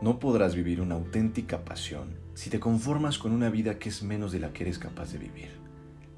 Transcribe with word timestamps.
No 0.00 0.20
podrás 0.20 0.54
vivir 0.54 0.80
una 0.80 0.94
auténtica 0.94 1.64
pasión 1.64 2.14
si 2.34 2.50
te 2.50 2.60
conformas 2.60 3.18
con 3.18 3.32
una 3.32 3.50
vida 3.50 3.80
que 3.80 3.88
es 3.88 4.04
menos 4.04 4.30
de 4.30 4.38
la 4.38 4.52
que 4.52 4.62
eres 4.62 4.78
capaz 4.78 5.12
de 5.12 5.18
vivir. 5.18 5.50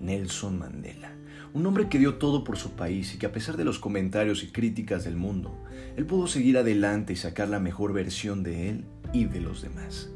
Nelson 0.00 0.59
Mandela, 0.59 1.12
un 1.54 1.64
hombre 1.64 1.88
que 1.88 1.98
dio 1.98 2.16
todo 2.16 2.45
por 2.45 2.58
su 2.58 2.72
país 2.72 3.14
y 3.14 3.19
que 3.19 3.24
a 3.24 3.32
pesar 3.32 3.57
de 3.57 3.64
los 3.64 3.79
comentarios 3.79 4.43
y 4.45 4.48
críticas 4.48 5.04
del 5.04 5.16
mundo, 5.16 5.64
él 5.96 6.04
pudo 6.04 6.27
seguir 6.27 6.58
adelante 6.58 7.14
y 7.14 7.16
sacar 7.16 7.48
la 7.48 7.58
mejor 7.58 7.95
versión 7.95 8.43
de 8.43 8.68
él 8.68 8.85
y 9.14 9.25
de 9.25 9.40
los 9.40 9.62
demás. 9.62 10.11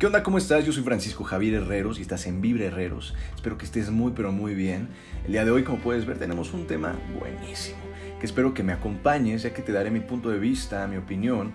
¿Qué 0.00 0.06
onda? 0.06 0.24
¿Cómo 0.24 0.36
estás? 0.36 0.66
Yo 0.66 0.72
soy 0.72 0.82
Francisco 0.82 1.22
Javier 1.22 1.54
Herreros 1.54 2.00
y 2.00 2.02
estás 2.02 2.26
en 2.26 2.40
Vibre 2.40 2.66
Herreros. 2.66 3.14
Espero 3.36 3.58
que 3.58 3.64
estés 3.64 3.90
muy 3.90 4.10
pero 4.10 4.32
muy 4.32 4.56
bien. 4.56 4.88
El 5.24 5.32
día 5.32 5.44
de 5.44 5.52
hoy, 5.52 5.62
como 5.62 5.78
puedes 5.78 6.04
ver, 6.04 6.18
tenemos 6.18 6.52
un 6.52 6.66
tema 6.66 6.98
buenísimo, 7.18 7.78
que 8.18 8.26
espero 8.26 8.54
que 8.54 8.64
me 8.64 8.72
acompañes, 8.72 9.44
ya 9.44 9.54
que 9.54 9.62
te 9.62 9.70
daré 9.70 9.92
mi 9.92 10.00
punto 10.00 10.30
de 10.30 10.40
vista, 10.40 10.86
mi 10.88 10.96
opinión 10.96 11.54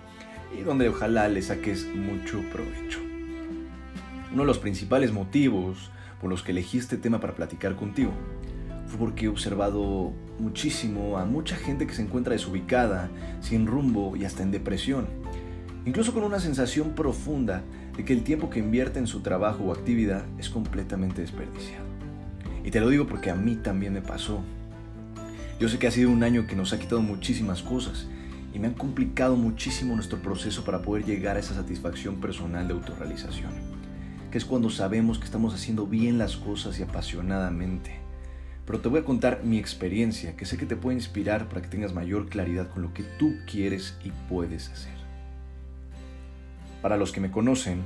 y 0.58 0.62
donde 0.62 0.88
ojalá 0.88 1.28
le 1.28 1.42
saques 1.42 1.86
mucho 1.94 2.40
provecho. 2.52 3.00
Uno 4.32 4.42
de 4.42 4.46
los 4.46 4.58
principales 4.58 5.12
motivos 5.12 5.90
por 6.20 6.30
los 6.30 6.42
que 6.42 6.52
elegí 6.52 6.78
este 6.78 6.96
tema 6.96 7.20
para 7.20 7.34
platicar 7.34 7.76
contigo 7.76 8.12
fue 8.86 8.98
porque 8.98 9.26
he 9.26 9.28
observado 9.28 10.12
muchísimo 10.38 11.18
a 11.18 11.24
mucha 11.24 11.56
gente 11.56 11.86
que 11.86 11.94
se 11.94 12.02
encuentra 12.02 12.32
desubicada, 12.32 13.10
sin 13.40 13.66
rumbo 13.66 14.16
y 14.16 14.24
hasta 14.24 14.42
en 14.42 14.50
depresión, 14.50 15.06
incluso 15.84 16.12
con 16.12 16.24
una 16.24 16.40
sensación 16.40 16.90
profunda 16.90 17.62
de 17.96 18.04
que 18.04 18.12
el 18.12 18.22
tiempo 18.22 18.50
que 18.50 18.58
invierte 18.58 18.98
en 18.98 19.06
su 19.06 19.20
trabajo 19.20 19.64
o 19.64 19.72
actividad 19.72 20.24
es 20.38 20.48
completamente 20.48 21.20
desperdiciado. 21.20 21.84
Y 22.64 22.70
te 22.70 22.80
lo 22.80 22.88
digo 22.88 23.06
porque 23.06 23.30
a 23.30 23.34
mí 23.34 23.56
también 23.56 23.92
me 23.92 24.02
pasó. 24.02 24.40
Yo 25.58 25.68
sé 25.68 25.78
que 25.78 25.86
ha 25.86 25.90
sido 25.90 26.10
un 26.10 26.22
año 26.22 26.46
que 26.46 26.56
nos 26.56 26.72
ha 26.72 26.78
quitado 26.78 27.02
muchísimas 27.02 27.62
cosas 27.62 28.08
y 28.52 28.58
me 28.58 28.68
han 28.68 28.74
complicado 28.74 29.36
muchísimo 29.36 29.94
nuestro 29.94 30.20
proceso 30.20 30.64
para 30.64 30.82
poder 30.82 31.04
llegar 31.04 31.36
a 31.36 31.40
esa 31.40 31.54
satisfacción 31.54 32.20
personal 32.20 32.68
de 32.68 32.74
autorrealización, 32.74 33.52
que 34.30 34.38
es 34.38 34.44
cuando 34.44 34.70
sabemos 34.70 35.18
que 35.18 35.24
estamos 35.24 35.54
haciendo 35.54 35.86
bien 35.86 36.18
las 36.18 36.36
cosas 36.36 36.78
y 36.78 36.82
apasionadamente. 36.82 37.96
Pero 38.66 38.80
te 38.80 38.88
voy 38.88 39.00
a 39.00 39.04
contar 39.04 39.42
mi 39.42 39.58
experiencia, 39.58 40.36
que 40.36 40.46
sé 40.46 40.56
que 40.56 40.66
te 40.66 40.76
puede 40.76 40.96
inspirar 40.96 41.48
para 41.48 41.62
que 41.62 41.68
tengas 41.68 41.94
mayor 41.94 42.28
claridad 42.28 42.70
con 42.70 42.82
lo 42.82 42.94
que 42.94 43.02
tú 43.02 43.34
quieres 43.50 43.96
y 44.04 44.12
puedes 44.28 44.68
hacer. 44.70 44.92
Para 46.80 46.96
los 46.96 47.12
que 47.12 47.20
me 47.20 47.30
conocen, 47.30 47.82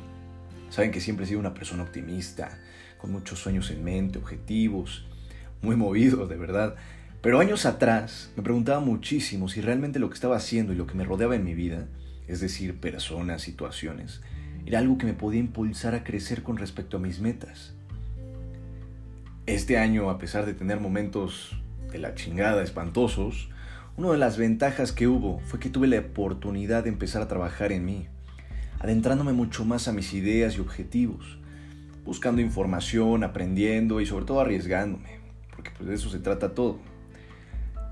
saben 0.71 0.91
que 0.91 1.01
siempre 1.01 1.25
he 1.25 1.29
sido 1.29 1.41
una 1.41 1.55
persona 1.55 1.83
optimista, 1.83 2.59
con 2.99 3.13
muchos 3.13 3.39
sueños 3.39 3.71
en 3.71 3.85
mente, 3.85 4.19
objetivos, 4.19 5.07
muy 5.63 5.77
movido, 5.77 6.27
de 6.27 6.37
verdad, 6.37 6.77
pero 7.27 7.41
años 7.41 7.67
atrás 7.67 8.31
me 8.37 8.45
preguntaba 8.45 8.79
muchísimo 8.79 9.49
si 9.49 9.61
realmente 9.61 9.99
lo 9.99 10.09
que 10.09 10.15
estaba 10.15 10.37
haciendo 10.37 10.73
y 10.73 10.77
lo 10.77 10.87
que 10.87 10.95
me 10.95 11.03
rodeaba 11.03 11.35
en 11.35 11.43
mi 11.43 11.55
vida, 11.55 11.89
es 12.29 12.39
decir, 12.39 12.79
personas, 12.79 13.43
situaciones, 13.43 14.21
era 14.65 14.79
algo 14.79 14.97
que 14.97 15.07
me 15.07 15.13
podía 15.13 15.41
impulsar 15.41 15.97
a 15.97 16.05
crecer 16.05 16.45
con 16.45 16.57
respecto 16.57 16.99
a 16.99 17.01
mis 17.01 17.19
metas. 17.19 17.75
Este 19.45 19.77
año, 19.77 20.09
a 20.09 20.19
pesar 20.19 20.47
de 20.47 20.55
tener 20.55 20.79
momentos 20.79 21.61
de 21.91 21.99
la 21.99 22.15
chingada 22.15 22.63
espantosos, 22.63 23.49
una 23.97 24.13
de 24.13 24.19
las 24.19 24.39
ventajas 24.39 24.93
que 24.93 25.09
hubo 25.09 25.41
fue 25.41 25.59
que 25.59 25.69
tuve 25.69 25.89
la 25.89 25.99
oportunidad 25.99 26.85
de 26.85 26.91
empezar 26.91 27.23
a 27.23 27.27
trabajar 27.27 27.73
en 27.73 27.85
mí, 27.85 28.07
adentrándome 28.79 29.33
mucho 29.33 29.65
más 29.65 29.89
a 29.89 29.93
mis 29.93 30.15
ideas 30.15 30.55
y 30.55 30.61
objetivos, 30.61 31.41
buscando 32.05 32.41
información, 32.41 33.25
aprendiendo 33.25 34.01
y 34.01 34.07
sobre 34.07 34.27
todo 34.27 34.39
arriesgándome, 34.39 35.19
porque 35.51 35.73
pues 35.77 35.89
de 35.89 35.97
eso 35.97 36.09
se 36.09 36.21
trata 36.21 36.55
todo. 36.55 36.79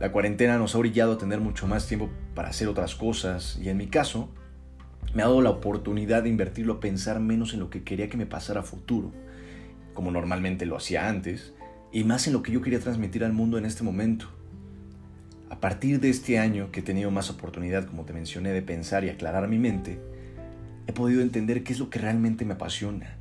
La 0.01 0.11
cuarentena 0.11 0.59
nos 0.59 0.75
ha 0.75 0.79
orillado 0.79 1.13
a 1.13 1.19
tener 1.19 1.41
mucho 1.41 1.69
más 1.69 1.87
tiempo 1.87 2.11
para 2.35 2.49
hacer 2.49 2.67
otras 2.67 2.97
cosas 2.97 3.59
y 3.63 3.69
en 3.69 3.77
mi 3.77 3.87
caso 3.87 4.29
me 5.15 5.23
ha 5.23 5.27
dado 5.27 5.41
la 5.41 5.51
oportunidad 5.51 6.25
de 6.25 6.31
invertirlo 6.31 6.75
a 6.75 6.81
pensar 6.81 7.21
menos 7.21 7.55
en 7.55 7.61
lo 7.61 7.71
que 7.71 7.85
quería 7.85 8.09
que 8.09 8.17
me 8.17 8.27
pasara 8.27 8.65
futuro, 8.65 9.13
como 9.95 10.11
normalmente 10.11 10.67
lo 10.67 10.77
hacía 10.77 11.09
antes, 11.09 11.55
y 11.93 12.03
más 12.03 12.27
en 12.27 12.33
lo 12.33 12.43
que 12.43 12.51
yo 12.51 12.61
quería 12.61 12.81
transmitir 12.81 13.25
al 13.25 13.33
mundo 13.33 13.57
en 13.57 13.65
este 13.65 13.85
momento. 13.85 14.27
A 15.49 15.61
partir 15.61 16.01
de 16.01 16.11
este 16.11 16.41
año 16.41 16.73
que 16.73 16.81
he 16.81 16.83
tenido 16.83 17.13
más 17.13 17.31
oportunidad, 17.31 17.87
como 17.87 18.05
te 18.05 18.13
mencioné, 18.13 18.51
de 18.51 18.63
pensar 18.63 19.05
y 19.05 19.11
aclarar 19.11 19.47
mi 19.47 19.61
mente, 19.61 20.01
he 20.89 20.93
podido 20.93 21.23
entender 21.23 21.63
qué 21.63 21.73
es 21.73 21.79
lo 21.79 21.91
que 21.91 22.01
realmente 22.01 22.45
me 22.45 22.55
apasiona. 22.55 23.17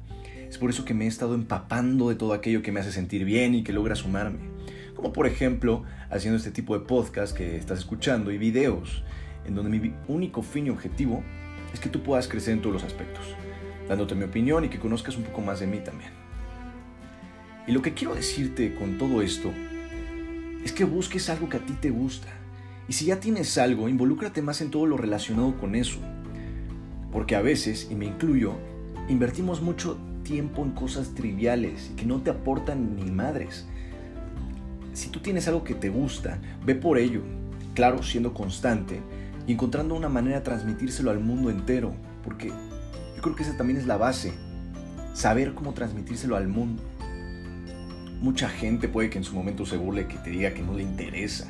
Es 0.49 0.57
por 0.57 0.71
eso 0.71 0.85
que 0.85 0.95
me 0.95 1.05
he 1.05 1.07
estado 1.07 1.35
empapando 1.35 2.09
de 2.09 2.15
todo 2.15 2.33
aquello 2.33 2.63
que 2.63 2.71
me 2.71 2.79
hace 2.79 2.91
sentir 2.91 3.25
bien 3.25 3.53
y 3.53 3.63
que 3.63 3.73
logra 3.73 3.95
sumarme 3.95 4.52
como 4.95 5.13
por 5.13 5.27
ejemplo 5.27 5.83
haciendo 6.09 6.37
este 6.37 6.51
tipo 6.51 6.77
de 6.77 6.85
podcast 6.85 7.35
que 7.35 7.55
estás 7.55 7.79
escuchando 7.79 8.31
y 8.31 8.37
videos, 8.37 9.03
en 9.45 9.55
donde 9.55 9.77
mi 9.77 9.93
único 10.07 10.41
fin 10.41 10.67
y 10.67 10.69
objetivo 10.69 11.23
es 11.73 11.79
que 11.79 11.89
tú 11.89 12.03
puedas 12.03 12.27
crecer 12.27 12.53
en 12.53 12.61
todos 12.61 12.73
los 12.73 12.83
aspectos, 12.83 13.25
dándote 13.87 14.15
mi 14.15 14.23
opinión 14.23 14.63
y 14.65 14.69
que 14.69 14.79
conozcas 14.79 15.17
un 15.17 15.23
poco 15.23 15.41
más 15.41 15.59
de 15.59 15.67
mí 15.67 15.79
también. 15.79 16.11
Y 17.67 17.71
lo 17.71 17.81
que 17.81 17.93
quiero 17.93 18.13
decirte 18.13 18.75
con 18.75 18.97
todo 18.97 19.21
esto 19.21 19.51
es 20.63 20.71
que 20.71 20.85
busques 20.85 21.29
algo 21.29 21.49
que 21.49 21.57
a 21.57 21.65
ti 21.65 21.73
te 21.73 21.89
gusta. 21.89 22.27
Y 22.87 22.93
si 22.93 23.05
ya 23.05 23.19
tienes 23.19 23.57
algo, 23.57 23.87
involúcrate 23.87 24.41
más 24.41 24.61
en 24.61 24.69
todo 24.69 24.85
lo 24.85 24.97
relacionado 24.97 25.57
con 25.57 25.75
eso. 25.75 25.99
Porque 27.11 27.35
a 27.35 27.41
veces, 27.41 27.87
y 27.89 27.95
me 27.95 28.05
incluyo, 28.05 28.55
invertimos 29.07 29.61
mucho 29.61 29.97
tiempo 30.23 30.63
en 30.63 30.71
cosas 30.71 31.15
triviales 31.15 31.91
y 31.91 31.95
que 31.95 32.05
no 32.05 32.21
te 32.21 32.31
aportan 32.31 32.95
ni 32.95 33.09
madres 33.11 33.67
si 34.93 35.09
tú 35.09 35.19
tienes 35.19 35.47
algo 35.47 35.63
que 35.63 35.73
te 35.73 35.89
gusta, 35.89 36.39
ve 36.65 36.75
por 36.75 36.97
ello, 36.97 37.21
claro, 37.73 38.03
siendo 38.03 38.33
constante 38.33 39.01
y 39.47 39.53
encontrando 39.53 39.95
una 39.95 40.09
manera 40.09 40.37
de 40.37 40.43
transmitírselo 40.45 41.11
al 41.11 41.19
mundo 41.19 41.49
entero, 41.49 41.93
porque 42.23 42.47
yo 42.47 43.21
creo 43.21 43.35
que 43.35 43.43
esa 43.43 43.57
también 43.57 43.79
es 43.79 43.87
la 43.87 43.97
base, 43.97 44.33
saber 45.13 45.53
cómo 45.53 45.73
transmitírselo 45.73 46.35
al 46.35 46.47
mundo. 46.47 46.83
Mucha 48.21 48.47
gente 48.47 48.87
puede 48.87 49.09
que 49.09 49.17
en 49.17 49.23
su 49.23 49.35
momento 49.35 49.65
se 49.65 49.77
burle 49.77 50.07
que 50.07 50.17
te 50.17 50.29
diga 50.29 50.53
que 50.53 50.61
no 50.61 50.73
le 50.73 50.83
interesa, 50.83 51.49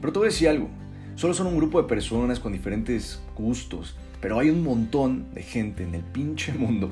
pero 0.00 0.12
te 0.12 0.18
voy 0.18 0.28
a 0.28 0.30
decir 0.30 0.48
algo, 0.48 0.68
solo 1.14 1.34
son 1.34 1.48
un 1.48 1.56
grupo 1.56 1.82
de 1.82 1.88
personas 1.88 2.40
con 2.40 2.52
diferentes 2.52 3.20
gustos, 3.36 3.96
pero 4.20 4.38
hay 4.38 4.48
un 4.48 4.62
montón 4.62 5.26
de 5.34 5.42
gente 5.42 5.82
en 5.82 5.94
el 5.94 6.02
pinche 6.02 6.52
mundo 6.52 6.90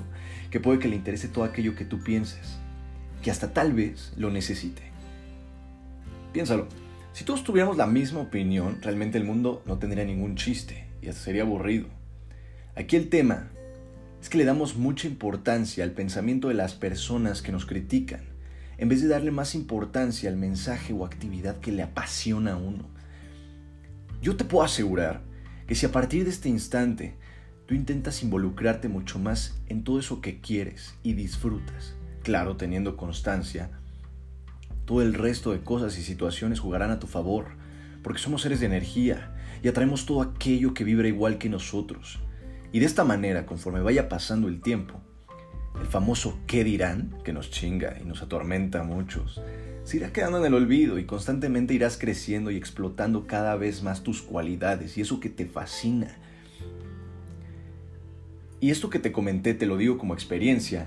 que 0.51 0.61
puede 0.61 0.79
que 0.79 0.89
le 0.89 0.97
interese 0.97 1.29
todo 1.29 1.45
aquello 1.45 1.75
que 1.75 1.85
tú 1.85 2.01
pienses, 2.01 2.59
que 3.23 3.31
hasta 3.31 3.53
tal 3.53 3.73
vez 3.73 4.13
lo 4.17 4.31
necesite. 4.31 4.94
Piénsalo, 6.35 6.67
si 7.13 7.23
todos 7.23 7.45
tuviéramos 7.45 7.77
la 7.77 7.87
misma 7.87 8.19
opinión, 8.19 8.83
realmente 8.83 9.17
el 9.19 9.25
mundo 9.25 9.63
no 9.67 9.79
tendría 9.79 10.05
ningún 10.05 10.35
chiste 10.35 10.89
y 11.01 11.13
sería 11.13 11.43
aburrido. 11.43 11.87
Aquí 12.75 12.97
el 12.97 13.09
tema 13.09 13.53
es 14.21 14.29
que 14.29 14.39
le 14.39 14.45
damos 14.45 14.75
mucha 14.75 15.07
importancia 15.07 15.85
al 15.85 15.93
pensamiento 15.93 16.49
de 16.49 16.55
las 16.55 16.75
personas 16.75 17.41
que 17.41 17.53
nos 17.53 17.67
critican, 17.67 18.23
en 18.79 18.89
vez 18.89 19.01
de 19.01 19.07
darle 19.07 19.31
más 19.31 19.55
importancia 19.55 20.29
al 20.29 20.37
mensaje 20.37 20.93
o 20.93 21.07
actividad 21.07 21.61
que 21.61 21.71
le 21.71 21.85
apasiona 21.85 22.55
a 22.55 22.57
uno. 22.57 22.89
Yo 24.21 24.35
te 24.35 24.45
puedo 24.45 24.65
asegurar 24.65 25.23
que 25.69 25.77
si 25.77 25.87
a 25.87 25.93
partir 25.93 26.25
de 26.25 26.31
este 26.31 26.49
instante 26.49 27.15
tú 27.67 27.77
intentas 27.77 28.25
involucrarte 28.25 28.89
mucho 28.89 29.21
más 29.21 29.63
en 29.69 29.85
todo 29.85 30.01
eso 30.01 30.21
que 30.21 30.41
quieres 30.41 30.97
y 31.05 31.13
disfrutas, 31.13 31.95
claro, 32.25 32.57
teniendo 32.57 32.97
constancia, 32.97 33.71
todo 34.85 35.03
el 35.03 35.15
resto 35.15 35.53
de 35.53 35.61
cosas 35.61 35.99
y 35.99 36.03
situaciones 36.03 36.61
jugarán 36.61 36.91
a 36.91 36.99
tu 36.99 37.07
favor, 37.07 37.47
porque 38.03 38.21
somos 38.21 38.43
seres 38.43 38.61
de 38.61 38.67
energía 38.67 39.35
y 39.63 39.69
atraemos 39.69 40.07
todo 40.07 40.23
aquello 40.23 40.75
que 40.75 40.85
vibra 40.85 41.09
igual 41.09 41.39
que 41.39 41.49
nosotros. 41.49 42.21
Y 42.73 42.81
de 42.81 42.87
esta 42.87 43.05
manera, 43.05 43.47
conforme 43.47 43.81
vaya 43.81 44.09
pasando 44.09 44.49
el 44.49 44.61
tiempo, 44.61 45.01
el 45.81 45.87
famoso 45.87 46.39
qué 46.47 46.65
dirán, 46.65 47.17
que 47.25 47.33
nos 47.33 47.51
chinga 47.51 47.97
y 48.01 48.05
nos 48.05 48.23
atormenta 48.23 48.81
a 48.81 48.85
muchos, 48.85 49.41
se 49.85 49.99
irá 49.99 50.13
quedando 50.13 50.39
en 50.39 50.47
el 50.47 50.55
olvido 50.55 50.99
y 50.99 51.05
constantemente 51.05 51.75
irás 51.75 51.99
creciendo 51.99 52.51
y 52.51 52.57
explotando 52.57 53.27
cada 53.27 53.57
vez 53.57 53.83
más 53.83 54.03
tus 54.03 54.23
cualidades 54.23 54.97
y 54.97 55.03
eso 55.03 55.21
que 55.21 55.29
te 55.29 55.47
fascina. 55.47 56.17
Y 58.61 58.71
esto 58.71 58.89
que 58.89 58.99
te 58.99 59.13
comenté 59.13 59.53
te 59.53 59.67
lo 59.67 59.77
digo 59.77 59.99
como 59.99 60.15
experiencia, 60.15 60.87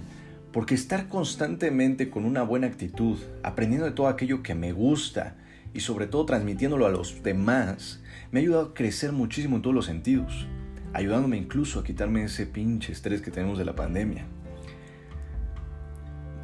porque 0.58 0.74
estar 0.74 1.08
constantemente 1.08 2.10
con 2.10 2.26
una 2.26 2.42
buena 2.42 2.66
actitud, 2.66 3.20
aprendiendo 3.44 3.86
de 3.86 3.92
todo 3.92 4.08
aquello 4.08 4.42
que 4.42 4.56
me 4.56 4.72
gusta 4.72 5.36
y 5.72 5.82
sobre 5.82 6.08
todo 6.08 6.26
transmitiéndolo 6.26 6.88
a 6.88 6.90
los 6.90 7.22
demás, 7.22 8.02
me 8.32 8.40
ha 8.40 8.42
ayudado 8.42 8.64
a 8.64 8.74
crecer 8.74 9.12
muchísimo 9.12 9.58
en 9.58 9.62
todos 9.62 9.76
los 9.76 9.86
sentidos, 9.86 10.48
ayudándome 10.94 11.38
incluso 11.38 11.80
a 11.80 11.84
quitarme 11.84 12.24
ese 12.24 12.48
pinche 12.48 12.92
estrés 12.92 13.22
que 13.22 13.30
tenemos 13.30 13.60
de 13.60 13.66
la 13.66 13.76
pandemia. 13.76 14.26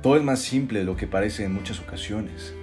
Todo 0.04 0.16
es 0.18 0.24
más 0.24 0.42
simple 0.42 0.78
de 0.78 0.86
lo 0.86 0.96
que 0.96 1.08
parece 1.08 1.46
en 1.46 1.56
muchas 1.56 1.80
ocasiones. 1.80 2.54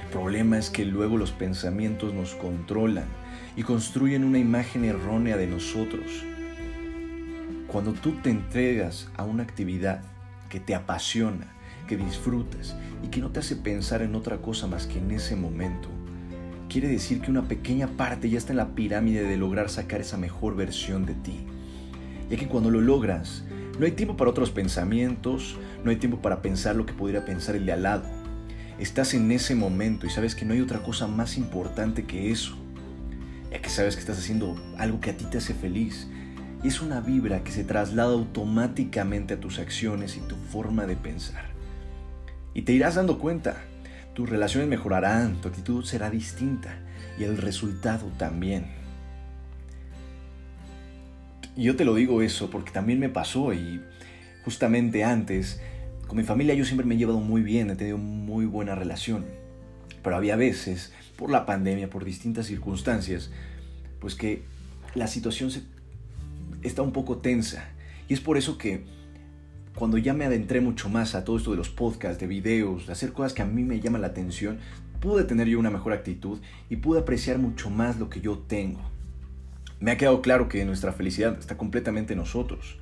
El 0.00 0.08
problema 0.12 0.58
es 0.58 0.70
que 0.70 0.84
luego 0.84 1.16
los 1.16 1.32
pensamientos 1.32 2.14
nos 2.14 2.36
controlan 2.36 3.06
y 3.56 3.64
construyen 3.64 4.22
una 4.22 4.38
imagen 4.38 4.84
errónea 4.84 5.36
de 5.36 5.48
nosotros. 5.48 6.22
Cuando 7.66 7.94
tú 7.94 8.12
te 8.22 8.30
entregas 8.30 9.08
a 9.16 9.24
una 9.24 9.42
actividad 9.42 10.02
que 10.48 10.60
te 10.60 10.74
apasiona, 10.74 11.54
que 11.86 11.96
disfrutas 11.96 12.76
y 13.02 13.08
que 13.08 13.20
no 13.20 13.30
te 13.30 13.40
hace 13.40 13.56
pensar 13.56 14.02
en 14.02 14.14
otra 14.14 14.38
cosa 14.38 14.66
más 14.66 14.86
que 14.86 14.98
en 14.98 15.10
ese 15.10 15.36
momento, 15.36 15.88
quiere 16.68 16.88
decir 16.88 17.20
que 17.20 17.30
una 17.30 17.48
pequeña 17.48 17.88
parte 17.88 18.28
ya 18.28 18.38
está 18.38 18.52
en 18.52 18.58
la 18.58 18.74
pirámide 18.74 19.22
de 19.22 19.36
lograr 19.36 19.70
sacar 19.70 20.00
esa 20.00 20.18
mejor 20.18 20.54
versión 20.54 21.06
de 21.06 21.14
ti. 21.14 21.46
ya 22.30 22.36
que 22.36 22.46
cuando 22.46 22.70
lo 22.70 22.82
logras, 22.82 23.44
no 23.78 23.86
hay 23.86 23.92
tiempo 23.92 24.16
para 24.16 24.30
otros 24.30 24.50
pensamientos, 24.50 25.56
no 25.82 25.90
hay 25.90 25.96
tiempo 25.96 26.20
para 26.20 26.42
pensar 26.42 26.76
lo 26.76 26.84
que 26.84 26.92
pudiera 26.92 27.24
pensar 27.24 27.56
el 27.56 27.64
de 27.64 27.72
al 27.72 27.84
lado. 27.84 28.04
Estás 28.78 29.14
en 29.14 29.32
ese 29.32 29.54
momento 29.54 30.06
y 30.06 30.10
sabes 30.10 30.34
que 30.34 30.44
no 30.44 30.52
hay 30.52 30.60
otra 30.60 30.82
cosa 30.82 31.06
más 31.06 31.38
importante 31.38 32.04
que 32.04 32.30
eso, 32.30 32.56
ya 33.50 33.62
que 33.62 33.70
sabes 33.70 33.94
que 33.94 34.00
estás 34.00 34.18
haciendo 34.18 34.56
algo 34.76 35.00
que 35.00 35.10
a 35.10 35.16
ti 35.16 35.24
te 35.24 35.38
hace 35.38 35.54
feliz. 35.54 36.08
Es 36.64 36.82
una 36.82 37.00
vibra 37.00 37.44
que 37.44 37.52
se 37.52 37.62
traslada 37.62 38.12
automáticamente 38.12 39.34
a 39.34 39.40
tus 39.40 39.60
acciones 39.60 40.16
y 40.16 40.20
tu 40.20 40.34
forma 40.34 40.86
de 40.86 40.96
pensar. 40.96 41.46
Y 42.52 42.62
te 42.62 42.72
irás 42.72 42.96
dando 42.96 43.20
cuenta, 43.20 43.62
tus 44.14 44.28
relaciones 44.28 44.68
mejorarán, 44.68 45.40
tu 45.40 45.46
actitud 45.46 45.84
será 45.84 46.10
distinta 46.10 46.80
y 47.16 47.22
el 47.22 47.36
resultado 47.36 48.06
también. 48.18 48.66
Y 51.54 51.62
yo 51.62 51.76
te 51.76 51.84
lo 51.84 51.94
digo 51.94 52.22
eso 52.22 52.50
porque 52.50 52.72
también 52.72 52.98
me 52.98 53.08
pasó 53.08 53.52
y 53.52 53.80
justamente 54.44 55.04
antes, 55.04 55.60
con 56.08 56.16
mi 56.16 56.24
familia 56.24 56.54
yo 56.54 56.64
siempre 56.64 56.86
me 56.86 56.96
he 56.96 56.98
llevado 56.98 57.20
muy 57.20 57.42
bien, 57.42 57.70
he 57.70 57.76
tenido 57.76 57.98
muy 57.98 58.46
buena 58.46 58.74
relación. 58.74 59.26
Pero 60.02 60.16
había 60.16 60.34
veces, 60.34 60.92
por 61.16 61.30
la 61.30 61.46
pandemia, 61.46 61.88
por 61.88 62.04
distintas 62.04 62.46
circunstancias, 62.46 63.30
pues 64.00 64.16
que 64.16 64.42
la 64.94 65.06
situación 65.06 65.52
se, 65.52 65.62
está 66.62 66.82
un 66.82 66.92
poco 66.92 67.18
tensa. 67.18 67.68
Y 68.08 68.14
es 68.14 68.20
por 68.20 68.36
eso 68.36 68.58
que 68.58 68.84
cuando 69.74 69.96
ya 69.98 70.12
me 70.12 70.24
adentré 70.24 70.60
mucho 70.60 70.88
más 70.88 71.14
a 71.14 71.24
todo 71.24 71.36
esto 71.36 71.52
de 71.52 71.56
los 71.56 71.68
podcasts, 71.68 72.20
de 72.20 72.26
videos, 72.26 72.86
de 72.86 72.92
hacer 72.92 73.12
cosas 73.12 73.32
que 73.32 73.42
a 73.42 73.46
mí 73.46 73.62
me 73.62 73.80
llaman 73.80 74.00
la 74.00 74.08
atención, 74.08 74.58
pude 75.00 75.24
tener 75.24 75.46
yo 75.46 75.58
una 75.58 75.70
mejor 75.70 75.92
actitud 75.92 76.40
y 76.68 76.76
pude 76.76 77.00
apreciar 77.00 77.38
mucho 77.38 77.70
más 77.70 77.98
lo 77.98 78.10
que 78.10 78.20
yo 78.20 78.38
tengo. 78.38 78.80
Me 79.80 79.92
ha 79.92 79.96
quedado 79.96 80.20
claro 80.22 80.48
que 80.48 80.64
nuestra 80.64 80.92
felicidad 80.92 81.38
está 81.38 81.56
completamente 81.56 82.14
en 82.14 82.18
nosotros. 82.18 82.78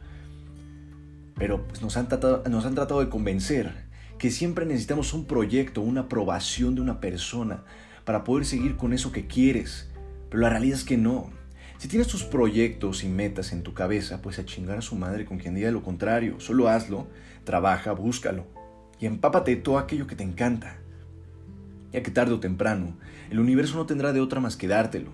Pero 1.35 1.67
pues, 1.67 1.83
nos, 1.83 1.97
han 1.99 2.09
tratado, 2.09 2.43
nos 2.49 2.65
han 2.65 2.75
tratado 2.75 3.01
de 3.01 3.11
convencer 3.11 3.85
que 4.19 4.31
siempre 4.31 4.65
necesitamos 4.65 5.13
un 5.13 5.27
proyecto, 5.27 5.83
una 5.83 6.03
aprobación 6.03 6.75
de 6.75 6.81
una 6.81 7.01
persona 7.01 7.65
para 8.07 8.25
poder 8.25 8.47
seguir 8.47 8.77
con 8.77 8.95
eso 8.95 9.13
que 9.13 9.27
quieres. 9.27 9.91
Pero 10.31 10.41
la 10.41 10.49
realidad 10.49 10.79
es 10.79 10.85
que 10.85 10.97
no. 10.97 11.31
Si 11.79 11.89
tienes 11.89 12.09
tus 12.09 12.25
proyectos 12.25 13.05
y 13.05 13.09
metas 13.09 13.53
en 13.53 13.63
tu 13.63 13.75
cabeza, 13.75 14.23
pues 14.23 14.39
a 14.39 14.45
chingar 14.45 14.79
a 14.79 14.83
su 14.83 14.97
madre 14.97 15.27
con 15.27 15.39
quien 15.39 15.55
diga 15.55 15.71
lo 15.71 15.83
contrario. 15.83 16.41
Solo 16.41 16.69
hazlo, 16.69 17.07
trabaja, 17.45 17.93
búscalo 17.93 18.47
y 18.99 19.07
empápate 19.07 19.57
todo 19.57 19.79
aquello 19.79 20.07
que 20.07 20.17
te 20.17 20.25
encanta. 20.25 20.79
Ya 21.93 22.03
que 22.03 22.11
tarde 22.11 22.35
o 22.35 22.41
temprano, 22.41 22.97
el 23.31 23.41
universo 23.41 23.77
no 23.77 23.87
tendrá 23.87 24.13
de 24.13 24.21
otra 24.21 24.41
más 24.41 24.57
que 24.57 24.69
dártelo. 24.69 25.11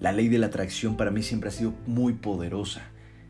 La 0.00 0.12
ley 0.12 0.28
de 0.28 0.38
la 0.38 0.46
atracción 0.46 0.96
para 0.96 1.10
mí 1.10 1.22
siempre 1.22 1.50
ha 1.50 1.52
sido 1.52 1.74
muy 1.86 2.14
poderosa 2.14 2.82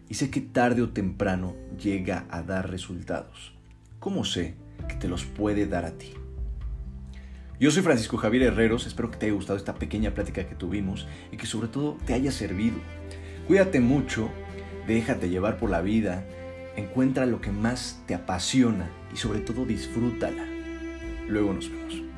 y 0.08 0.14
sé 0.14 0.30
que 0.30 0.40
tarde 0.40 0.82
o 0.82 0.90
temprano 0.90 1.56
llega 1.76 2.26
a 2.30 2.42
dar 2.42 2.70
resultados. 2.70 3.52
¿Cómo 3.98 4.24
sé 4.24 4.54
que 4.88 4.94
te 4.94 5.08
los 5.08 5.24
puede 5.24 5.66
dar 5.66 5.84
a 5.84 5.98
ti? 5.98 6.19
Yo 7.60 7.70
soy 7.70 7.82
Francisco 7.82 8.16
Javier 8.16 8.44
Herreros, 8.44 8.86
espero 8.86 9.10
que 9.10 9.18
te 9.18 9.26
haya 9.26 9.34
gustado 9.34 9.58
esta 9.58 9.74
pequeña 9.74 10.14
plática 10.14 10.46
que 10.46 10.54
tuvimos 10.54 11.06
y 11.30 11.36
que 11.36 11.44
sobre 11.44 11.68
todo 11.68 11.98
te 12.06 12.14
haya 12.14 12.32
servido. 12.32 12.78
Cuídate 13.46 13.80
mucho, 13.80 14.30
déjate 14.86 15.28
llevar 15.28 15.58
por 15.58 15.68
la 15.68 15.82
vida, 15.82 16.24
encuentra 16.76 17.26
lo 17.26 17.42
que 17.42 17.52
más 17.52 18.02
te 18.06 18.14
apasiona 18.14 18.88
y 19.12 19.18
sobre 19.18 19.40
todo 19.40 19.66
disfrútala. 19.66 20.46
Luego 21.28 21.52
nos 21.52 21.70
vemos. 21.70 22.09